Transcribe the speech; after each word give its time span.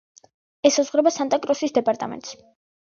ესაზღვრება 0.69 1.13
სანტა-კრუსის 1.19 1.79
დეპარტამენტს. 1.79 2.37